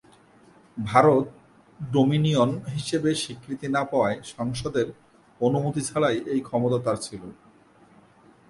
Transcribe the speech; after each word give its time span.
Bharat 0.77 1.25
dominion 1.79 2.51
হিসেবে 2.75 3.09
স্বীকৃতি 3.15 3.67
না 3.75 3.81
পাওয়ায় 3.91 4.17
সংসদের 4.35 4.87
অনুমতি 5.41 5.81
ছাড়াই 5.81 6.17
এই 6.33 6.41
ক্ষমতা 6.47 6.77
তার 6.85 6.97
ছিল। 6.97 7.21